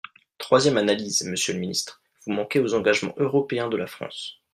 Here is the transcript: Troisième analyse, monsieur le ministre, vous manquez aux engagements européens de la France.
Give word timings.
Troisième 0.39 0.77
analyse, 0.77 1.21
monsieur 1.27 1.53
le 1.53 1.59
ministre, 1.59 2.01
vous 2.25 2.33
manquez 2.33 2.59
aux 2.59 2.73
engagements 2.73 3.13
européens 3.17 3.69
de 3.69 3.77
la 3.77 3.85
France. 3.85 4.41